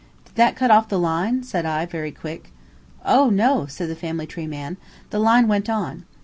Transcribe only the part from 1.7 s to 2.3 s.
very